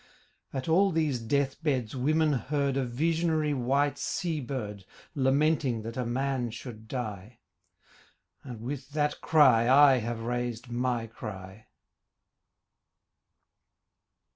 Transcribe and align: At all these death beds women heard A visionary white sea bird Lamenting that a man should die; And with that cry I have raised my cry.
At 0.51 0.67
all 0.67 0.91
these 0.91 1.19
death 1.19 1.61
beds 1.61 1.95
women 1.95 2.33
heard 2.33 2.75
A 2.75 2.85
visionary 2.85 3.53
white 3.53 3.99
sea 3.99 4.39
bird 4.41 4.83
Lamenting 5.13 5.83
that 5.83 5.95
a 5.95 6.07
man 6.07 6.49
should 6.49 6.87
die; 6.87 7.37
And 8.43 8.61
with 8.61 8.89
that 8.93 9.21
cry 9.21 9.69
I 9.71 9.97
have 9.97 10.21
raised 10.21 10.71
my 10.71 11.05
cry. 11.05 11.67